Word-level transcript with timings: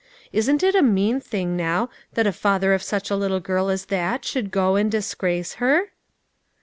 Isn't 0.33 0.63
it 0.63 0.73
a 0.73 0.81
mean 0.81 1.19
thing, 1.21 1.55
now, 1.55 1.91
that 2.13 2.23
the 2.23 2.33
father 2.33 2.73
of 2.73 2.81
such 2.81 3.11
a 3.11 3.15
little 3.15 3.39
girl 3.39 3.69
as 3.69 3.85
that 3.93 4.25
should 4.25 4.49
go 4.49 4.75
and 4.75 4.89
disgrace 4.91 5.53
her?" 5.61 5.91